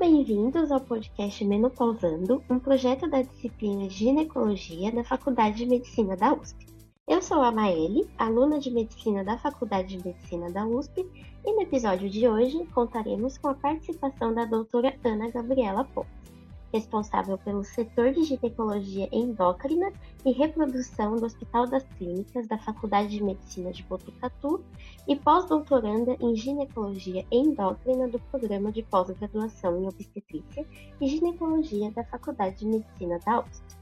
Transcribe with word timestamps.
bem-vindos 0.00 0.72
ao 0.72 0.80
podcast 0.80 1.44
Menopausando, 1.44 2.42
um 2.48 2.58
projeto 2.58 3.06
da 3.06 3.20
disciplina 3.20 3.86
Ginecologia 3.90 4.90
da 4.90 5.04
Faculdade 5.04 5.58
de 5.58 5.66
Medicina 5.66 6.16
da 6.16 6.32
USP. 6.32 6.66
Eu 7.06 7.20
sou 7.20 7.42
a 7.42 7.52
Maeli, 7.52 8.08
aluna 8.16 8.58
de 8.58 8.70
Medicina 8.70 9.22
da 9.22 9.36
Faculdade 9.36 9.98
de 9.98 10.02
Medicina 10.02 10.50
da 10.50 10.66
USP, 10.66 11.06
e 11.44 11.52
no 11.52 11.60
episódio 11.60 12.08
de 12.08 12.26
hoje 12.26 12.64
contaremos 12.72 13.36
com 13.36 13.48
a 13.48 13.54
participação 13.54 14.32
da 14.32 14.46
doutora 14.46 14.96
Ana 15.04 15.28
Gabriela 15.28 15.84
Pontes 15.84 16.39
responsável 16.72 17.36
pelo 17.38 17.64
setor 17.64 18.12
de 18.12 18.24
ginecologia 18.24 19.08
endócrina 19.12 19.92
e 20.24 20.32
reprodução 20.32 21.16
do 21.16 21.26
Hospital 21.26 21.66
das 21.66 21.82
Clínicas 21.98 22.46
da 22.46 22.58
Faculdade 22.58 23.08
de 23.08 23.22
Medicina 23.22 23.72
de 23.72 23.82
Botucatu 23.82 24.64
e 25.06 25.16
pós-doutoranda 25.16 26.16
em 26.20 26.34
ginecologia 26.36 27.24
endócrina 27.30 28.08
do 28.08 28.18
programa 28.18 28.70
de 28.70 28.82
pós-graduação 28.82 29.82
em 29.82 29.86
obstetrícia 29.86 30.66
e 31.00 31.08
ginecologia 31.08 31.90
da 31.90 32.04
Faculdade 32.04 32.58
de 32.58 32.66
Medicina 32.66 33.18
da 33.24 33.40
USP. 33.40 33.76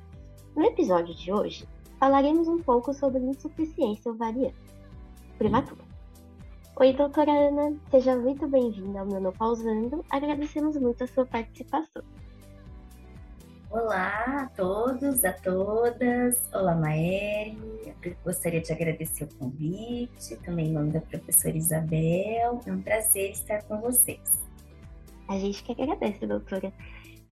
No 0.56 0.64
episódio 0.64 1.14
de 1.14 1.32
hoje, 1.32 1.68
falaremos 1.98 2.48
um 2.48 2.58
pouco 2.58 2.92
sobre 2.94 3.20
insuficiência 3.20 4.10
ovariana 4.10 4.68
prematura. 5.38 5.80
Oi, 6.80 6.92
doutora 6.92 7.30
Ana, 7.30 7.76
seja 7.90 8.16
muito 8.16 8.48
bem-vinda 8.48 9.00
ao 9.00 9.06
Menopausando. 9.06 10.04
Agradecemos 10.10 10.76
muito 10.76 11.04
a 11.04 11.06
sua 11.06 11.24
participação. 11.24 12.02
Olá 13.70 14.44
a 14.44 14.46
todos, 14.56 15.22
a 15.26 15.32
todas. 15.34 16.48
Olá, 16.54 16.74
Maeri. 16.74 17.58
Gostaria 18.24 18.62
de 18.62 18.72
agradecer 18.72 19.24
o 19.24 19.34
convite, 19.34 20.36
também 20.42 20.68
em 20.68 20.72
nome 20.72 20.90
da 20.90 21.02
professora 21.02 21.54
Isabel. 21.54 22.60
É 22.64 22.72
um 22.72 22.80
prazer 22.80 23.30
estar 23.32 23.62
com 23.64 23.78
vocês. 23.78 24.42
A 25.28 25.38
gente 25.38 25.62
que 25.62 25.72
agradece, 25.72 26.26
doutora. 26.26 26.72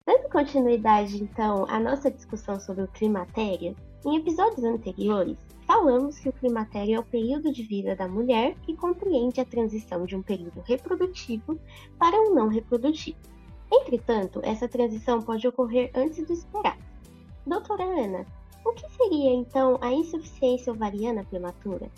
Dando 0.06 0.28
continuidade, 0.28 1.22
então, 1.22 1.64
à 1.70 1.80
nossa 1.80 2.10
discussão 2.10 2.60
sobre 2.60 2.84
o 2.84 2.88
climatério, 2.88 3.74
em 4.04 4.18
episódios 4.18 4.62
anteriores, 4.62 5.38
falamos 5.66 6.18
que 6.18 6.28
o 6.28 6.34
climatério 6.34 6.96
é 6.96 7.00
o 7.00 7.04
período 7.04 7.50
de 7.50 7.62
vida 7.62 7.96
da 7.96 8.06
mulher 8.06 8.54
que 8.60 8.76
compreende 8.76 9.40
a 9.40 9.44
transição 9.46 10.04
de 10.04 10.14
um 10.14 10.22
período 10.22 10.60
reprodutivo 10.66 11.58
para 11.98 12.20
um 12.20 12.34
não 12.34 12.48
reprodutivo. 12.48 13.35
Entretanto, 13.70 14.40
essa 14.44 14.68
transição 14.68 15.20
pode 15.22 15.46
ocorrer 15.46 15.90
antes 15.94 16.24
do 16.26 16.32
esperado. 16.32 16.82
Doutora 17.46 17.84
Ana, 17.84 18.26
o 18.64 18.72
que 18.72 18.88
seria 18.96 19.32
então 19.32 19.78
a 19.80 19.92
insuficiência 19.92 20.72
ovariana 20.72 21.24
prematura? 21.24 21.88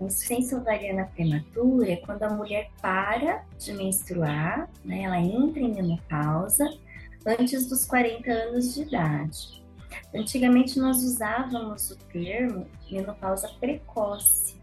A 0.00 0.04
insuficiência 0.04 0.58
ovariana 0.58 1.10
prematura 1.14 1.92
é 1.92 1.96
quando 1.96 2.22
a 2.22 2.30
mulher 2.30 2.70
para 2.80 3.44
de 3.58 3.72
menstruar, 3.72 4.70
né, 4.84 5.02
ela 5.02 5.18
entra 5.18 5.60
em 5.60 5.74
menopausa 5.74 6.68
antes 7.26 7.68
dos 7.68 7.84
40 7.84 8.30
anos 8.30 8.74
de 8.74 8.82
idade. 8.82 9.64
Antigamente 10.14 10.78
nós 10.78 10.98
usávamos 11.02 11.90
o 11.90 11.96
termo 11.96 12.66
menopausa 12.90 13.48
precoce, 13.60 14.57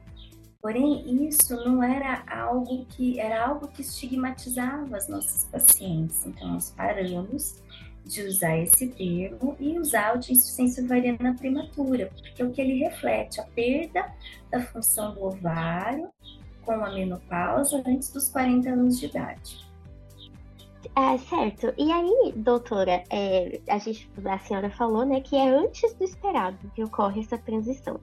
Porém, 0.66 1.28
isso 1.30 1.56
não 1.64 1.84
era 1.84 2.24
algo 2.28 2.88
que 2.88 3.20
era 3.20 3.46
algo 3.46 3.68
que 3.68 3.84
estigmatizava 3.84 4.98
as 4.98 5.08
nossas 5.08 5.46
pacientes. 5.46 6.26
Então, 6.26 6.54
nós 6.54 6.74
paramos 6.76 7.62
de 8.04 8.24
usar 8.24 8.58
esse 8.58 8.88
termo 8.88 9.56
e 9.60 9.78
usar 9.78 10.16
o 10.16 10.18
de 10.18 10.32
insuficiência 10.32 10.84
ovariana 10.84 11.36
prematura, 11.36 12.10
porque 12.18 12.44
o 12.44 12.50
que 12.50 12.60
ele 12.60 12.80
reflete 12.80 13.40
a 13.40 13.44
perda 13.44 14.12
da 14.50 14.60
função 14.60 15.14
do 15.14 15.26
ovário 15.26 16.10
com 16.64 16.72
a 16.72 16.92
menopausa 16.92 17.84
antes 17.86 18.10
dos 18.12 18.28
40 18.30 18.68
anos 18.68 19.00
de 19.00 19.06
idade. 19.06 19.64
É, 20.96 21.16
certo. 21.20 21.76
E 21.78 21.92
aí, 21.92 22.34
doutora, 22.38 23.04
é, 23.12 23.62
a, 23.70 23.78
gente, 23.78 24.10
a 24.26 24.40
senhora 24.40 24.72
falou 24.72 25.06
né, 25.06 25.22
que 25.22 25.36
é 25.36 25.48
antes 25.48 25.94
do 25.94 26.04
esperado 26.04 26.58
que 26.74 26.84
ocorre 26.84 27.22
essa 27.22 27.38
transição. 27.38 28.00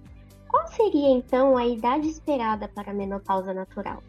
Qual 0.52 0.68
seria 0.68 1.08
então 1.08 1.56
a 1.56 1.66
idade 1.66 2.06
esperada 2.06 2.68
para 2.68 2.90
a 2.90 2.94
menopausa 2.94 3.54
natural? 3.54 4.02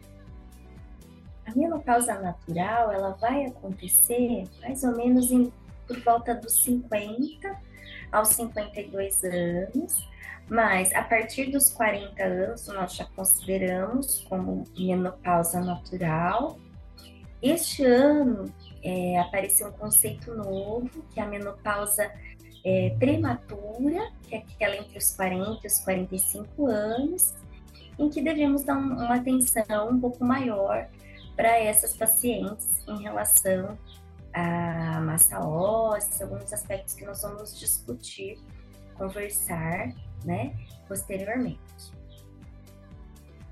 A 1.46 1.54
menopausa 1.56 2.20
natural 2.20 2.92
ela 2.92 3.12
vai 3.12 3.46
acontecer 3.46 4.44
mais 4.60 4.84
ou 4.84 4.94
menos 4.94 5.32
em, 5.32 5.50
por 5.86 5.98
volta 6.00 6.34
dos 6.34 6.62
50 6.62 7.50
aos 8.12 8.28
52 8.28 9.24
anos, 9.24 10.06
mas 10.46 10.92
a 10.92 11.02
partir 11.02 11.50
dos 11.50 11.70
40 11.70 12.22
anos 12.22 12.66
nós 12.68 12.94
já 12.94 13.06
consideramos 13.06 14.20
como 14.28 14.64
menopausa 14.76 15.60
natural. 15.60 16.58
Este 17.40 17.84
ano 17.84 18.52
é, 18.82 19.18
apareceu 19.18 19.68
um 19.68 19.72
conceito 19.72 20.34
novo, 20.34 20.90
que 21.10 21.18
é 21.18 21.22
a 21.22 21.26
menopausa 21.26 22.12
é, 22.64 22.90
prematura, 22.98 24.10
que 24.22 24.34
é 24.34 24.38
aquela 24.38 24.76
entre 24.76 24.98
os 24.98 25.14
40 25.14 25.60
e 25.62 25.66
os 25.66 25.78
45 25.80 26.66
anos, 26.66 27.34
em 27.98 28.08
que 28.08 28.22
devemos 28.22 28.64
dar 28.64 28.76
um, 28.76 28.94
uma 28.94 29.16
atenção 29.16 29.90
um 29.90 30.00
pouco 30.00 30.24
maior 30.24 30.88
para 31.36 31.58
essas 31.58 31.96
pacientes 31.96 32.68
em 32.88 33.02
relação 33.02 33.78
à 34.32 35.00
massa 35.00 35.40
óssea, 35.40 36.26
alguns 36.26 36.52
aspectos 36.52 36.94
que 36.94 37.04
nós 37.04 37.22
vamos 37.22 37.58
discutir, 37.58 38.38
conversar, 38.96 39.92
né, 40.24 40.54
posteriormente. 40.88 41.60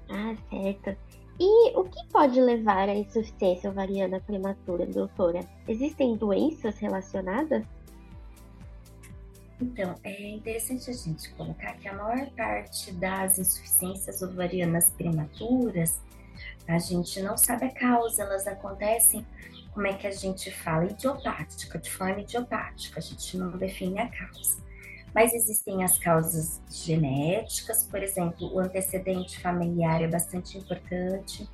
Ah, 0.08 0.34
certo. 0.50 0.96
E 1.40 1.76
o 1.76 1.84
que 1.84 2.06
pode 2.08 2.40
levar 2.40 2.88
à 2.88 2.94
insuficiência 2.94 3.70
ovariana 3.70 4.20
prematura, 4.20 4.86
doutora? 4.86 5.40
Existem 5.66 6.16
doenças 6.16 6.78
relacionadas? 6.78 7.64
Então, 9.62 9.94
é 10.02 10.30
interessante 10.30 10.90
a 10.90 10.92
gente 10.92 11.32
colocar 11.34 11.74
que 11.74 11.86
a 11.86 11.94
maior 11.94 12.28
parte 12.32 12.90
das 12.94 13.38
insuficiências 13.38 14.20
ovarianas 14.20 14.90
prematuras, 14.90 16.00
a 16.66 16.80
gente 16.80 17.22
não 17.22 17.36
sabe 17.36 17.66
a 17.66 17.70
causa, 17.70 18.24
elas 18.24 18.48
acontecem, 18.48 19.24
como 19.72 19.86
é 19.86 19.92
que 19.92 20.08
a 20.08 20.10
gente 20.10 20.50
fala, 20.50 20.86
idiopática, 20.86 21.78
de 21.78 21.88
forma 21.88 22.20
idiopática, 22.20 22.98
a 22.98 23.02
gente 23.02 23.36
não 23.36 23.56
define 23.56 24.00
a 24.00 24.08
causa. 24.08 24.60
Mas 25.14 25.32
existem 25.32 25.84
as 25.84 25.96
causas 25.96 26.60
genéticas, 26.68 27.84
por 27.84 28.02
exemplo, 28.02 28.52
o 28.52 28.58
antecedente 28.58 29.38
familiar 29.38 30.02
é 30.02 30.08
bastante 30.08 30.58
importante. 30.58 31.48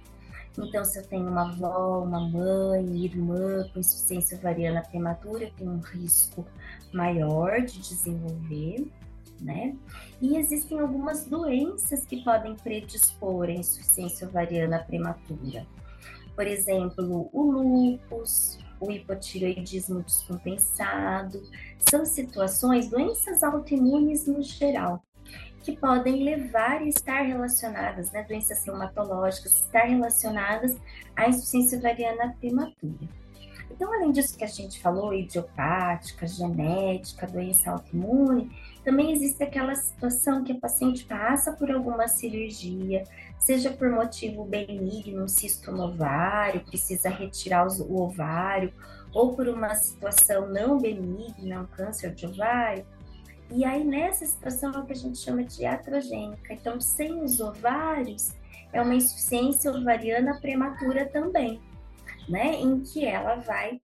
Então, 0.64 0.84
se 0.84 0.98
eu 0.98 1.06
tenho 1.06 1.28
uma 1.28 1.48
avó, 1.48 2.02
uma 2.02 2.20
mãe, 2.28 3.04
irmã 3.04 3.69
com 3.72 3.80
insuficiência 3.80 4.36
ovariana 4.36 4.82
prematura, 4.82 5.44
eu 5.44 5.52
tenho 5.52 5.70
um 5.70 5.80
risco 5.80 6.44
maior 6.92 7.60
de 7.60 7.78
desenvolver, 7.78 8.91
né? 9.41 9.76
E 10.20 10.36
existem 10.36 10.80
algumas 10.80 11.24
doenças 11.26 12.04
que 12.04 12.22
podem 12.24 12.56
predispor 12.56 13.48
a 13.48 13.52
insuficiência 13.52 14.26
ovariana 14.26 14.80
prematura. 14.80 15.66
Por 16.34 16.47
exemplo, 16.47 17.28
o 17.32 17.50
lúpus, 17.50 18.58
o 18.80 18.91
hipotireoidismo 18.91 20.02
descompensado, 20.02 21.42
são 21.91 22.04
situações, 22.04 22.88
doenças 22.88 23.42
autoimunes 23.42 24.26
no 24.26 24.42
geral, 24.42 25.02
que 25.62 25.76
podem 25.76 26.24
levar 26.24 26.82
e 26.82 26.88
estar 26.88 27.22
relacionadas, 27.22 28.10
né, 28.12 28.24
doenças 28.24 28.64
reumatológicas, 28.64 29.60
estar 29.60 29.84
relacionadas 29.84 30.76
à 31.16 31.28
insuficiência 31.28 31.78
ovariana 31.78 32.34
prematura. 32.41 33.19
Então, 33.70 33.92
além 33.92 34.10
disso 34.10 34.36
que 34.36 34.44
a 34.44 34.48
gente 34.48 34.80
falou, 34.80 35.14
idiopática, 35.14 36.26
genética, 36.26 37.26
doença 37.26 37.70
autoimune, 37.70 38.50
também 38.82 39.12
existe 39.12 39.42
aquela 39.42 39.74
situação 39.74 40.42
que 40.42 40.50
a 40.50 40.58
paciente 40.58 41.04
passa 41.04 41.53
por 41.53 41.71
alguma 41.71 42.09
cirurgia, 42.09 43.04
seja 43.38 43.71
por 43.71 43.91
motivo 43.91 44.44
benigno, 44.44 45.22
um 45.22 45.28
cisto 45.28 45.71
no 45.71 45.84
ovário, 45.84 46.65
precisa 46.65 47.09
retirar 47.09 47.68
o 47.68 48.03
ovário, 48.03 48.72
ou 49.12 49.36
por 49.36 49.47
uma 49.48 49.74
situação 49.74 50.48
não 50.48 50.78
benigna, 50.78 51.60
um 51.60 51.66
câncer 51.66 52.15
de 52.15 52.27
ovário. 52.27 52.84
E 53.50 53.65
aí, 53.65 53.84
nessa 53.84 54.27
situação, 54.27 54.72
é 54.72 54.78
o 54.78 54.84
que 54.84 54.92
a 54.92 54.97
gente 54.97 55.18
chama 55.18 55.42
de 55.42 55.62
iatrogênica. 55.62 56.53
Então, 56.53 56.80
sem 56.80 57.22
os 57.22 57.41
ovários, 57.41 58.33
é 58.72 58.83
uma 58.83 58.95
insuficiência 58.95 59.71
ovariana 59.71 60.39
prematura 60.41 61.06
também 61.06 61.60
né? 62.28 62.60
Em 62.60 62.80
que 62.80 63.04
ela 63.04 63.36
vai 63.36 63.80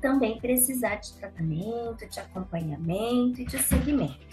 também 0.00 0.38
precisar 0.40 0.96
de 0.96 1.12
tratamento, 1.14 2.06
de 2.08 2.18
acompanhamento 2.18 3.40
e 3.40 3.44
de 3.44 3.58
seguimento. 3.62 4.32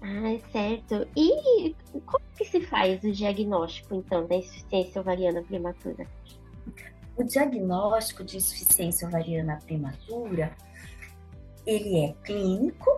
Ah, 0.00 0.50
certo. 0.50 1.06
E 1.16 1.74
como 2.04 2.24
que 2.36 2.44
se 2.44 2.60
faz 2.62 3.02
o 3.04 3.12
diagnóstico, 3.12 3.94
então, 3.94 4.26
da 4.26 4.36
insuficiência 4.36 5.00
ovariana 5.00 5.42
prematura? 5.42 6.06
O 7.16 7.22
diagnóstico 7.22 8.24
de 8.24 8.38
insuficiência 8.38 9.06
ovariana 9.06 9.58
prematura, 9.64 10.56
ele 11.66 11.98
é 12.04 12.14
clínico 12.24 12.90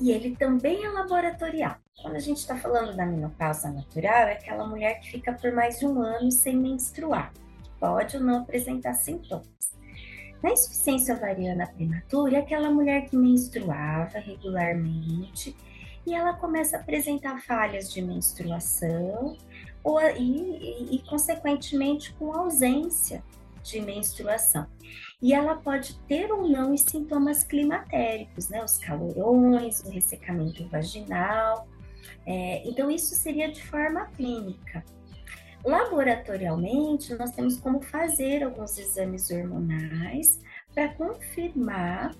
e 0.00 0.10
ele 0.10 0.36
também 0.36 0.84
é 0.84 0.88
laboratorial. 0.88 1.76
Quando 2.00 2.16
a 2.16 2.20
gente 2.20 2.38
está 2.38 2.56
falando 2.56 2.96
da 2.96 3.04
menopausa 3.04 3.70
natural, 3.70 4.28
é 4.28 4.32
aquela 4.32 4.66
mulher 4.66 5.00
que 5.00 5.10
fica 5.10 5.32
por 5.32 5.52
mais 5.52 5.80
de 5.80 5.86
um 5.86 6.00
ano 6.00 6.30
sem 6.30 6.56
menstruar. 6.56 7.32
pode 7.80 8.16
ou 8.16 8.22
não 8.22 8.42
apresentar 8.42 8.94
sintomas. 8.94 9.46
Na 10.42 10.50
insuficiência 10.50 11.14
ovariana 11.14 11.66
prematura, 11.66 12.36
é 12.36 12.40
aquela 12.40 12.70
mulher 12.70 13.06
que 13.08 13.16
menstruava 13.16 14.18
regularmente 14.18 15.56
e 16.06 16.14
ela 16.14 16.32
começa 16.34 16.76
a 16.76 16.80
apresentar 16.80 17.40
falhas 17.42 17.92
de 17.92 18.00
menstruação 18.00 19.36
ou, 19.82 20.00
e, 20.00 20.92
e, 20.92 20.96
e 20.96 20.98
consequentemente, 21.08 22.12
com 22.14 22.32
ausência 22.32 23.22
de 23.62 23.80
menstruação. 23.80 24.66
E 25.20 25.34
ela 25.34 25.56
pode 25.56 25.98
ter 26.06 26.30
ou 26.30 26.48
não 26.48 26.72
os 26.72 26.82
sintomas 26.82 27.42
climatéricos, 27.42 28.48
né? 28.48 28.62
Os 28.62 28.78
calorões, 28.78 29.80
o 29.80 29.90
ressecamento 29.90 30.66
vaginal. 30.68 31.68
É, 32.24 32.66
então, 32.68 32.90
isso 32.90 33.14
seria 33.16 33.50
de 33.50 33.62
forma 33.62 34.06
clínica. 34.06 34.84
Laboratorialmente, 35.64 37.14
nós 37.14 37.32
temos 37.32 37.58
como 37.58 37.80
fazer 37.82 38.44
alguns 38.44 38.78
exames 38.78 39.28
hormonais 39.30 40.40
para 40.72 40.94
confirmar 40.94 42.14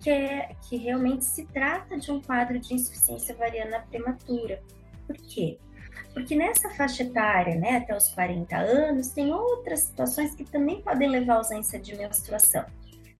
que, 0.00 0.10
é, 0.10 0.56
que 0.68 0.76
realmente 0.76 1.24
se 1.24 1.46
trata 1.46 1.96
de 1.96 2.10
um 2.10 2.20
quadro 2.20 2.58
de 2.58 2.74
insuficiência 2.74 3.34
ovariana 3.34 3.86
prematura. 3.88 4.60
Por 5.06 5.16
quê? 5.16 5.58
Porque 6.12 6.36
nessa 6.36 6.70
faixa 6.70 7.02
etária, 7.02 7.56
né, 7.56 7.78
até 7.78 7.96
os 7.96 8.08
40 8.10 8.56
anos, 8.56 9.10
tem 9.10 9.32
outras 9.32 9.80
situações 9.80 10.34
que 10.34 10.44
também 10.44 10.80
podem 10.80 11.08
levar 11.08 11.34
à 11.34 11.36
ausência 11.38 11.78
de 11.78 11.96
menstruação, 11.96 12.64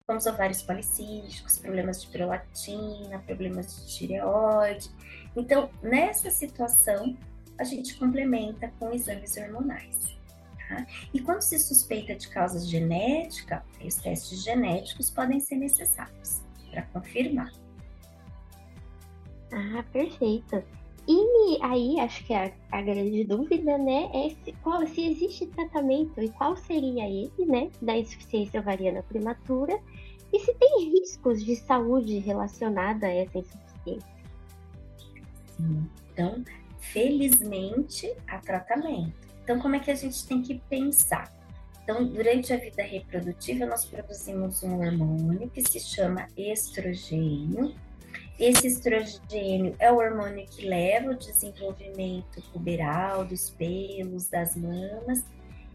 como 0.06 0.18
os 0.18 0.26
ovários 0.26 0.62
policísticos, 0.62 1.58
problemas 1.58 2.02
de 2.02 2.08
prolactina, 2.08 3.18
problemas 3.26 3.76
de 3.76 3.96
tireoide. 3.96 4.90
Então, 5.36 5.70
nessa 5.82 6.30
situação, 6.30 7.16
a 7.58 7.64
gente 7.64 7.94
complementa 7.96 8.72
com 8.78 8.92
exames 8.92 9.36
hormonais. 9.36 10.14
Tá? 10.68 10.86
E 11.12 11.20
quando 11.20 11.42
se 11.42 11.58
suspeita 11.58 12.14
de 12.14 12.28
causa 12.28 12.58
genética, 12.64 13.64
os 13.84 13.96
testes 13.96 14.42
genéticos 14.42 15.10
podem 15.10 15.40
ser 15.40 15.56
necessários 15.56 16.42
para 16.70 16.82
confirmar. 16.82 17.52
Ah, 19.52 19.84
perfeito. 19.92 20.62
E 21.06 21.58
aí, 21.62 22.00
acho 22.00 22.24
que 22.24 22.32
a, 22.32 22.50
a 22.72 22.80
grande 22.80 23.24
dúvida, 23.24 23.76
né, 23.76 24.10
é 24.14 24.30
se, 24.30 24.52
qual, 24.62 24.86
se 24.86 25.06
existe 25.06 25.46
tratamento 25.48 26.20
e 26.20 26.30
qual 26.30 26.56
seria 26.56 27.04
ele, 27.06 27.30
né, 27.46 27.70
da 27.82 27.96
insuficiência 27.96 28.60
ovariana 28.60 29.02
prematura 29.02 29.78
e 30.32 30.40
se 30.40 30.54
tem 30.54 30.90
riscos 30.90 31.44
de 31.44 31.56
saúde 31.56 32.18
relacionada 32.18 33.06
a 33.06 33.10
essa 33.10 33.38
insuficiência. 33.38 34.14
Então, 36.12 36.42
felizmente, 36.80 38.12
há 38.26 38.38
tratamento. 38.38 39.12
Então, 39.42 39.60
como 39.60 39.76
é 39.76 39.80
que 39.80 39.90
a 39.90 39.94
gente 39.94 40.26
tem 40.26 40.42
que 40.42 40.58
pensar? 40.70 41.30
Então, 41.82 42.06
durante 42.06 42.50
a 42.50 42.56
vida 42.56 42.82
reprodutiva, 42.82 43.66
nós 43.66 43.84
produzimos 43.84 44.62
um 44.62 44.78
hormônio 44.78 45.50
que 45.50 45.60
se 45.60 45.78
chama 45.78 46.26
estrogênio, 46.34 47.74
esse 48.38 48.66
estrogênio 48.66 49.76
é 49.78 49.92
o 49.92 49.96
hormônio 49.96 50.46
que 50.46 50.66
leva 50.66 51.10
o 51.10 51.16
desenvolvimento 51.16 52.42
puberal 52.52 53.24
dos 53.24 53.50
pelos, 53.50 54.28
das 54.28 54.56
mamas 54.56 55.24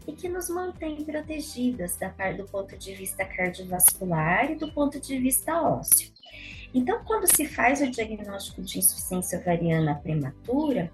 e 0.06 0.12
que 0.12 0.28
nos 0.28 0.50
mantém 0.50 1.02
protegidas 1.04 1.96
da 1.96 2.10
parte 2.10 2.38
do 2.38 2.44
ponto 2.44 2.76
de 2.76 2.94
vista 2.94 3.24
cardiovascular 3.24 4.50
e 4.50 4.56
do 4.56 4.70
ponto 4.72 5.00
de 5.00 5.18
vista 5.18 5.60
ósseo. 5.62 6.12
Então, 6.74 7.02
quando 7.04 7.26
se 7.34 7.46
faz 7.46 7.80
o 7.80 7.90
diagnóstico 7.90 8.62
de 8.62 8.78
insuficiência 8.78 9.40
ovariana 9.40 9.96
prematura, 9.96 10.90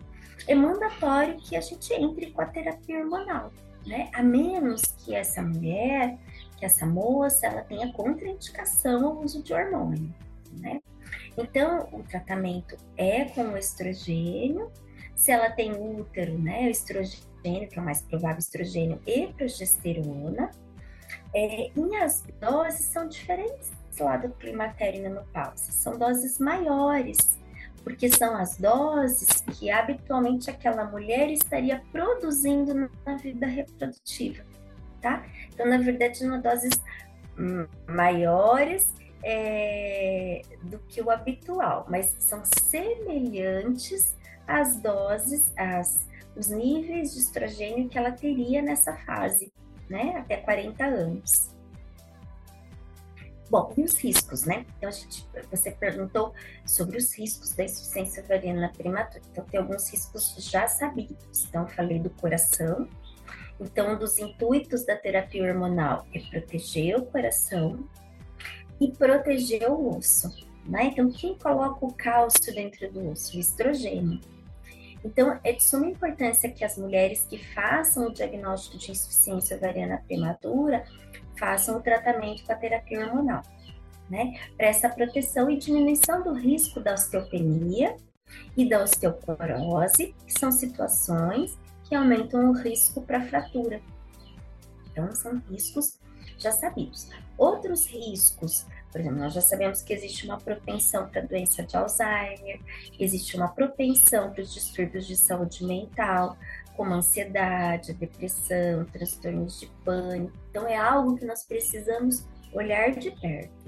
é 0.46 0.54
mandatório 0.54 1.36
que 1.38 1.56
a 1.56 1.60
gente 1.60 1.92
entre 1.92 2.30
com 2.30 2.40
a 2.40 2.46
terapia 2.46 3.00
hormonal, 3.00 3.52
né? 3.86 4.08
A 4.14 4.22
menos 4.22 4.82
que 4.98 5.14
essa 5.14 5.42
mulher, 5.42 6.16
que 6.56 6.64
essa 6.64 6.86
moça, 6.86 7.46
ela 7.46 7.62
tenha 7.62 7.92
contraindicação 7.92 9.06
ao 9.06 9.22
uso 9.22 9.42
de 9.42 9.52
hormônio, 9.52 10.14
né? 10.60 10.80
Então, 11.36 11.88
o 11.92 12.02
tratamento 12.02 12.76
é 12.96 13.26
com 13.26 13.42
o 13.42 13.58
estrogênio. 13.58 14.70
Se 15.14 15.30
ela 15.30 15.50
tem 15.50 15.72
útero, 15.72 16.38
né, 16.38 16.66
o 16.66 16.70
estrogênio, 16.70 17.68
que 17.68 17.78
é 17.78 17.82
o 17.82 17.84
mais 17.84 18.02
provável, 18.02 18.38
estrogênio 18.38 19.00
e 19.06 19.28
progesterona. 19.28 20.50
É, 21.34 21.70
e 21.76 21.96
as 21.96 22.22
doses 22.40 22.86
são 22.86 23.06
diferentes 23.08 23.70
lá 23.98 24.16
do 24.16 24.30
climatério 24.30 25.00
e 25.00 25.02
menopausa. 25.02 25.72
São 25.72 25.96
doses 25.98 26.38
maiores, 26.38 27.38
porque 27.82 28.10
são 28.10 28.36
as 28.36 28.56
doses 28.56 29.28
que 29.52 29.70
habitualmente 29.70 30.50
aquela 30.50 30.84
mulher 30.84 31.30
estaria 31.30 31.82
produzindo 31.92 32.90
na 33.04 33.16
vida 33.16 33.46
reprodutiva, 33.46 34.44
tá? 35.00 35.24
Então, 35.48 35.66
na 35.66 35.78
verdade, 35.78 36.18
são 36.18 36.40
doses 36.40 36.72
maiores 37.86 38.92
é, 39.28 40.40
do 40.62 40.78
que 40.78 41.02
o 41.02 41.10
habitual, 41.10 41.84
mas 41.90 42.14
são 42.20 42.40
semelhantes 42.44 44.16
às 44.46 44.76
doses, 44.76 45.52
às, 45.56 46.06
os 46.36 46.46
níveis 46.46 47.12
de 47.12 47.18
estrogênio 47.18 47.88
que 47.88 47.98
ela 47.98 48.12
teria 48.12 48.62
nessa 48.62 48.94
fase, 48.98 49.52
né, 49.90 50.14
até 50.18 50.36
40 50.36 50.84
anos. 50.84 51.50
Bom, 53.50 53.72
e 53.76 53.82
os 53.82 53.96
riscos, 53.96 54.44
né? 54.44 54.64
Então, 54.76 54.88
a 54.88 54.92
gente, 54.92 55.24
você 55.50 55.70
perguntou 55.70 56.32
sobre 56.64 56.96
os 56.96 57.16
riscos 57.16 57.52
da 57.52 57.64
insuficiência 57.64 58.22
ovariana 58.24 58.72
prematura. 58.76 59.22
Então, 59.30 59.44
tem 59.44 59.60
alguns 59.60 59.88
riscos 59.88 60.34
já 60.38 60.66
sabidos. 60.66 61.44
Então, 61.48 61.64
falei 61.68 62.00
do 62.00 62.10
coração. 62.10 62.88
Então, 63.60 63.94
um 63.94 63.98
dos 63.98 64.18
intuitos 64.18 64.84
da 64.84 64.96
terapia 64.96 65.44
hormonal 65.44 66.04
é 66.12 66.18
proteger 66.18 66.96
o 66.96 67.06
coração, 67.06 67.88
e 68.80 68.90
proteger 68.90 69.70
o 69.70 69.96
osso. 69.96 70.30
Né? 70.64 70.86
Então, 70.86 71.10
quem 71.10 71.36
coloca 71.38 71.84
o 71.84 71.92
cálcio 71.92 72.54
dentro 72.54 72.90
do 72.92 73.10
osso? 73.10 73.36
O 73.36 73.40
estrogênio. 73.40 74.20
Então, 75.04 75.38
é 75.44 75.52
de 75.52 75.62
suma 75.62 75.86
importância 75.86 76.50
que 76.50 76.64
as 76.64 76.76
mulheres 76.76 77.24
que 77.28 77.38
façam 77.54 78.08
o 78.08 78.12
diagnóstico 78.12 78.76
de 78.76 78.90
insuficiência 78.90 79.56
ovariana 79.56 80.02
prematura 80.06 80.84
façam 81.38 81.76
o 81.76 81.80
tratamento 81.80 82.44
com 82.44 82.52
a 82.52 82.56
terapia 82.56 83.06
hormonal, 83.06 83.42
né? 84.10 84.34
Para 84.56 84.66
essa 84.66 84.88
proteção 84.88 85.48
e 85.48 85.58
diminuição 85.58 86.22
do 86.22 86.32
risco 86.32 86.80
da 86.80 86.94
osteopenia 86.94 87.94
e 88.56 88.68
da 88.68 88.82
osteoporose, 88.82 90.14
que 90.26 90.38
são 90.38 90.50
situações 90.50 91.56
que 91.84 91.94
aumentam 91.94 92.50
o 92.50 92.52
risco 92.52 93.02
para 93.02 93.20
fratura. 93.20 93.80
Então, 94.90 95.12
são 95.12 95.40
riscos 95.50 96.00
já 96.38 96.52
sabidos. 96.52 97.08
Outros 97.36 97.86
riscos, 97.86 98.66
por 98.90 99.00
exemplo, 99.00 99.18
nós 99.18 99.34
já 99.34 99.42
sabemos 99.42 99.82
que 99.82 99.92
existe 99.92 100.24
uma 100.24 100.38
propensão 100.38 101.08
para 101.08 101.20
a 101.20 101.24
doença 101.24 101.62
de 101.62 101.76
Alzheimer, 101.76 102.60
existe 102.98 103.36
uma 103.36 103.48
propensão 103.48 104.32
para 104.32 104.42
os 104.42 104.54
distúrbios 104.54 105.06
de 105.06 105.16
saúde 105.16 105.64
mental, 105.64 106.36
como 106.76 106.94
ansiedade, 106.94 107.92
depressão, 107.94 108.84
transtornos 108.86 109.60
de 109.60 109.66
pânico. 109.84 110.32
Então, 110.50 110.66
é 110.66 110.76
algo 110.76 111.16
que 111.16 111.24
nós 111.24 111.44
precisamos 111.44 112.26
olhar 112.52 112.92
de 112.92 113.10
perto. 113.10 113.66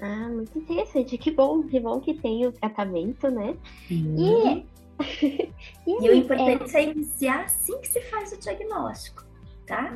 Ah, 0.00 0.28
muito 0.28 0.58
interessante. 0.58 1.16
Que 1.16 1.30
bom, 1.30 1.62
que 1.62 1.80
bom 1.80 2.00
que 2.00 2.14
tem 2.14 2.46
o 2.46 2.52
tratamento, 2.52 3.30
né? 3.30 3.56
Sim. 3.88 4.14
E, 4.18 4.66
e, 5.86 6.04
e 6.04 6.10
o 6.10 6.14
importante 6.14 6.74
é... 6.76 6.80
é 6.80 6.90
iniciar 6.90 7.44
assim 7.44 7.78
que 7.80 7.88
se 7.88 8.00
faz 8.02 8.32
o 8.32 8.38
diagnóstico 8.38 9.25
tá? 9.66 9.92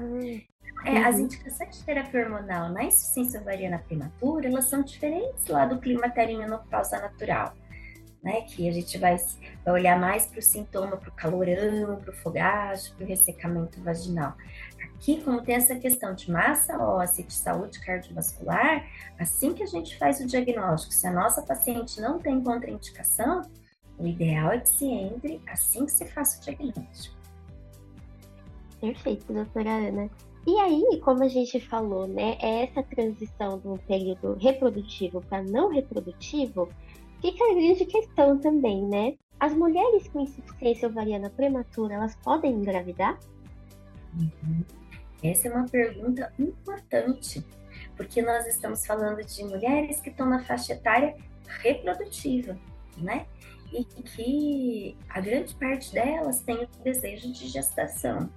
É, 0.84 1.04
as 1.04 1.16
uhum. 1.16 1.22
indicações 1.22 1.78
de 1.78 1.84
terapia 1.84 2.24
hormonal 2.24 2.70
na 2.70 2.84
insuficiência 2.84 3.40
ovariana 3.40 3.78
prematura, 3.78 4.48
elas 4.48 4.68
são 4.68 4.82
diferentes 4.82 5.46
lá 5.46 5.66
do 5.66 5.78
climatério 5.78 6.38
menopausa 6.38 6.98
natural, 6.98 7.54
né? 8.22 8.40
Que 8.42 8.66
a 8.66 8.72
gente 8.72 8.96
vai, 8.96 9.16
vai 9.64 9.74
olhar 9.74 10.00
mais 10.00 10.26
para 10.26 10.38
o 10.38 10.42
sintoma, 10.42 10.96
para 10.96 11.10
o 11.10 11.12
calorão, 11.12 11.96
para 12.00 12.10
o 12.10 12.16
fogacho, 12.16 12.94
para 12.94 13.04
o 13.04 13.06
ressecamento 13.06 13.80
vaginal. 13.82 14.34
Aqui, 14.82 15.22
como 15.22 15.42
tem 15.42 15.56
essa 15.56 15.76
questão 15.76 16.14
de 16.14 16.30
massa 16.30 16.78
óssea 16.78 17.22
e 17.22 17.26
de 17.26 17.34
saúde 17.34 17.78
cardiovascular, 17.80 18.86
assim 19.18 19.52
que 19.52 19.62
a 19.62 19.66
gente 19.66 19.98
faz 19.98 20.18
o 20.20 20.26
diagnóstico, 20.26 20.94
se 20.94 21.06
a 21.06 21.12
nossa 21.12 21.42
paciente 21.42 22.00
não 22.00 22.18
tem 22.18 22.42
contraindicação, 22.42 23.42
o 23.98 24.06
ideal 24.06 24.52
é 24.52 24.60
que 24.60 24.68
se 24.70 24.86
entre 24.86 25.42
assim 25.46 25.84
que 25.84 25.92
se 25.92 26.06
faça 26.06 26.38
o 26.38 26.44
diagnóstico. 26.44 27.19
Perfeito, 28.80 29.32
doutora 29.32 29.70
Ana. 29.70 30.10
E 30.46 30.58
aí, 30.58 31.00
como 31.04 31.22
a 31.22 31.28
gente 31.28 31.60
falou, 31.60 32.06
né, 32.06 32.38
é 32.40 32.64
essa 32.64 32.82
transição 32.82 33.58
do 33.58 33.78
período 33.87 34.34
reprodutivo 34.40 35.20
para 35.20 35.42
não 35.42 35.68
reprodutivo, 35.68 36.68
fica 37.20 37.44
a 37.44 37.54
grande 37.54 37.84
questão 37.84 38.38
também, 38.38 38.82
né? 38.87 39.16
As 39.38 39.54
mulheres 39.54 40.08
com 40.08 40.20
insuficiência 40.20 40.88
ovariana 40.88 41.28
prematura, 41.30 41.94
elas 41.94 42.16
podem 42.16 42.52
engravidar? 42.52 43.18
Uhum. 44.18 44.64
Essa 45.22 45.49
é 45.49 45.54
uma 45.54 45.68
pergunta 45.68 46.32
importante, 46.38 47.44
porque 47.96 48.22
nós 48.22 48.46
estamos 48.46 48.87
falando 48.87 49.22
de 49.22 49.44
mulheres 49.44 50.00
que 50.00 50.08
estão 50.08 50.26
na 50.26 50.42
faixa 50.42 50.72
etária 50.72 51.16
reprodutiva, 51.62 52.58
né? 52.96 53.26
E 53.72 53.84
que 53.84 54.96
a 55.08 55.20
grande 55.20 55.54
parte 55.54 55.92
delas 55.92 56.40
tem 56.40 56.64
o 56.64 56.68
desejo 56.82 57.30
de 57.30 57.46
gestação. 57.46 58.30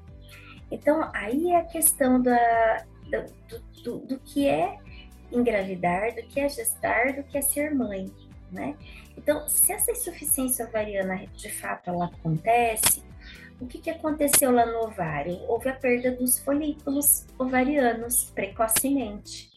Então, 0.73 1.07
aí 1.13 1.51
é 1.51 1.57
a 1.57 1.65
questão 1.65 2.19
da, 2.19 2.83
do, 3.47 3.83
do, 3.83 3.99
do 3.99 4.19
que 4.19 4.47
é 4.47 4.79
engravidar, 5.31 6.15
do 6.15 6.23
que 6.23 6.39
é 6.39 6.49
gestar, 6.49 7.13
do 7.13 7.23
que 7.23 7.37
é 7.37 7.41
ser 7.41 7.75
mãe, 7.75 8.11
né? 8.51 8.75
Então, 9.15 9.47
se 9.47 9.71
essa 9.71 9.91
insuficiência 9.91 10.65
ovariana 10.65 11.27
de 11.35 11.51
fato 11.51 11.91
ela 11.91 12.05
acontece, 12.05 13.03
o 13.61 13.67
que, 13.67 13.77
que 13.77 13.89
aconteceu 13.91 14.51
lá 14.51 14.65
no 14.65 14.87
ovário? 14.87 15.39
Houve 15.47 15.69
a 15.69 15.75
perda 15.75 16.11
dos 16.11 16.39
folículos 16.39 17.27
ovarianos 17.37 18.31
precocemente, 18.33 19.51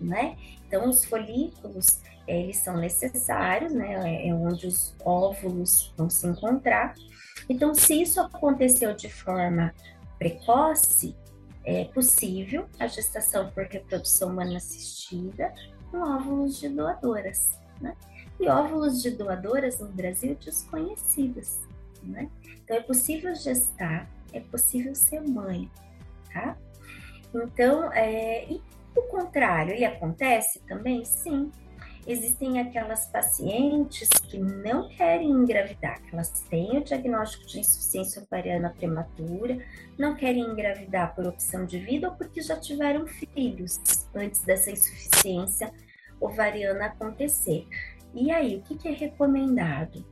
né? 0.00 0.36
Então, 0.68 0.88
os 0.88 1.04
folículos, 1.04 2.00
eles 2.28 2.58
são 2.58 2.76
necessários, 2.76 3.74
né? 3.74 4.28
É 4.28 4.32
onde 4.32 4.68
os 4.68 4.94
óvulos 5.04 5.92
vão 5.96 6.08
se 6.08 6.28
encontrar. 6.28 6.94
Então, 7.48 7.74
se 7.74 8.00
isso 8.00 8.20
aconteceu 8.20 8.94
de 8.94 9.10
forma 9.10 9.74
precoce, 10.20 11.16
é 11.64 11.86
possível 11.86 12.68
a 12.78 12.86
gestação 12.86 13.50
por 13.50 13.64
reprodução 13.64 14.28
humana 14.28 14.58
assistida 14.58 15.52
com 15.90 15.98
óvulos 15.98 16.60
de 16.60 16.68
doadoras, 16.68 17.58
né? 17.80 17.96
E 18.38 18.46
óvulos 18.46 19.02
de 19.02 19.10
doadoras 19.10 19.80
no 19.80 19.88
Brasil 19.88 20.36
desconhecidas, 20.36 21.60
né? 22.02 22.30
Então 22.62 22.76
é 22.76 22.80
possível 22.80 23.34
gestar, 23.34 24.08
é 24.32 24.40
possível 24.40 24.94
ser 24.94 25.20
mãe, 25.22 25.70
tá? 26.32 26.56
Então, 27.34 27.90
é, 27.92 28.44
e 28.44 28.62
o 28.94 29.02
contrário, 29.02 29.72
ele 29.72 29.84
acontece 29.84 30.60
também? 30.68 31.04
Sim, 31.04 31.50
existem 32.06 32.58
aquelas 32.58 33.06
pacientes 33.06 34.08
que 34.08 34.38
não 34.38 34.88
querem 34.88 35.30
engravidar, 35.30 36.00
que 36.02 36.14
elas 36.14 36.30
têm 36.48 36.78
o 36.78 36.84
diagnóstico 36.84 37.46
de 37.46 37.60
insuficiência 37.60 38.22
ovariana 38.22 38.74
prematura, 38.76 39.58
não 39.98 40.14
querem 40.14 40.42
engravidar 40.42 41.14
por 41.14 41.26
opção 41.26 41.64
de 41.64 41.78
vida 41.78 42.08
ou 42.08 42.14
porque 42.14 42.40
já 42.40 42.56
tiveram 42.56 43.06
filhos 43.06 43.78
antes 44.14 44.42
dessa 44.42 44.70
insuficiência 44.70 45.72
ovariana 46.20 46.86
acontecer. 46.86 47.66
E 48.14 48.30
aí, 48.30 48.56
o 48.56 48.62
que, 48.62 48.88
é 48.88 48.92
recomendado? 48.92 50.04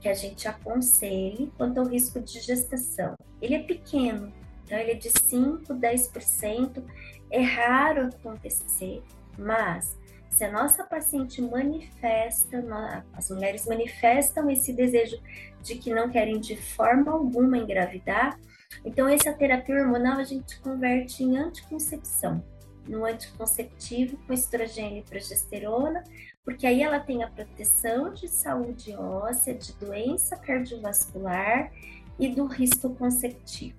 Que 0.00 0.08
a 0.08 0.14
gente 0.14 0.48
aconselhe 0.48 1.52
quanto 1.56 1.78
ao 1.78 1.86
risco 1.86 2.20
de 2.20 2.40
gestação. 2.40 3.14
Ele 3.40 3.54
é 3.54 3.62
pequeno, 3.62 4.32
então 4.64 4.78
ele 4.78 4.92
é 4.92 4.94
de 4.94 5.10
5, 5.10 5.74
10%, 5.74 6.82
é 7.30 7.40
raro 7.40 8.06
acontecer, 8.06 9.02
mas 9.38 9.96
se 10.32 10.44
a 10.44 10.50
nossa 10.50 10.82
paciente 10.84 11.40
manifesta, 11.42 12.64
as 13.12 13.30
mulheres 13.30 13.66
manifestam 13.66 14.50
esse 14.50 14.72
desejo 14.72 15.20
de 15.62 15.76
que 15.76 15.92
não 15.92 16.10
querem 16.10 16.40
de 16.40 16.56
forma 16.56 17.12
alguma 17.12 17.58
engravidar, 17.58 18.38
então 18.84 19.08
essa 19.08 19.32
terapia 19.32 19.76
hormonal 19.76 20.18
a 20.18 20.24
gente 20.24 20.58
converte 20.60 21.22
em 21.22 21.36
anticoncepção, 21.36 22.42
no 22.88 23.04
anticonceptivo 23.04 24.16
com 24.26 24.32
estrogênio 24.32 25.00
e 25.00 25.02
progesterona, 25.02 26.02
porque 26.44 26.66
aí 26.66 26.82
ela 26.82 26.98
tem 26.98 27.22
a 27.22 27.30
proteção 27.30 28.12
de 28.12 28.26
saúde 28.26 28.96
óssea, 28.96 29.54
de 29.54 29.72
doença 29.74 30.36
cardiovascular 30.36 31.70
e 32.18 32.28
do 32.34 32.46
risco 32.46 32.94
conceptivo. 32.94 33.76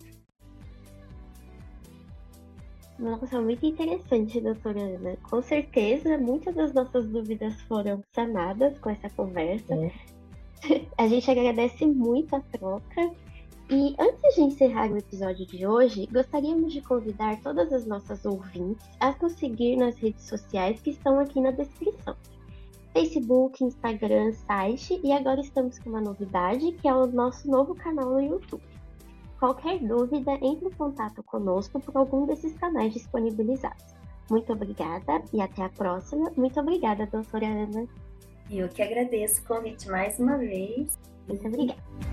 Nossa, 3.00 3.42
muito 3.42 3.66
interessante, 3.66 4.40
doutora 4.40 4.80
Ana. 4.80 5.18
Com 5.24 5.42
certeza, 5.42 6.18
muitas 6.18 6.54
das 6.54 6.74
nossas 6.74 7.06
dúvidas 7.08 7.60
foram 7.64 8.04
sanadas 8.14 8.78
com 8.80 8.90
essa 8.90 9.10
conversa. 9.10 9.74
É. 9.74 9.92
A 10.98 11.08
gente 11.08 11.30
agradece 11.30 11.86
muito 11.86 12.36
a 12.36 12.40
troca. 12.40 13.12
E 13.70 13.96
antes 13.98 14.36
de 14.36 14.42
encerrar 14.42 14.92
o 14.92 14.98
episódio 14.98 15.46
de 15.46 15.66
hoje, 15.66 16.08
gostaríamos 16.12 16.74
de 16.74 16.82
convidar 16.82 17.42
todas 17.42 17.72
as 17.74 17.86
nossas 17.86 18.24
ouvintes 18.26 18.86
a 19.00 19.16
nos 19.20 19.34
seguir 19.34 19.78
nas 19.78 19.98
redes 19.98 20.26
sociais 20.26 20.80
que 20.82 20.92
estão 20.92 21.18
aqui 21.20 21.40
na 21.40 21.52
descrição. 21.52 22.16
Facebook, 22.94 23.64
Instagram, 23.64 24.34
site 24.34 25.00
e 25.04 25.12
agora 25.12 25.42
estamos 25.42 25.80
com 25.80 25.90
uma 25.90 26.02
novidade 26.02 26.74
que 26.74 26.88
é 26.88 26.94
o 26.94 27.08
nosso 27.08 27.50
novo 27.50 27.74
canal 27.74 28.12
no 28.12 28.22
YouTube. 28.22 28.62
Qualquer 29.44 29.78
dúvida, 29.80 30.36
entre 30.42 30.70
em 30.70 30.72
contato 30.72 31.22
conosco 31.22 31.78
por 31.78 31.98
algum 31.98 32.26
desses 32.26 32.54
canais 32.54 32.94
disponibilizados. 32.94 33.84
Muito 34.30 34.54
obrigada 34.54 35.22
e 35.34 35.42
até 35.42 35.64
a 35.64 35.70
próxima. 35.70 36.32
Muito 36.38 36.58
obrigada, 36.62 37.06
doutora 37.08 37.46
Ana. 37.46 37.86
Eu 38.50 38.70
que 38.70 38.82
agradeço 38.82 39.42
o 39.42 39.46
convite 39.46 39.90
mais 39.90 40.18
uma 40.18 40.38
vez. 40.38 40.98
Muito 41.28 41.46
obrigada. 41.46 42.13